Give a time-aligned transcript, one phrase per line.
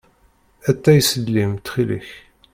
[0.69, 2.09] Atay s llim, ttxil-k.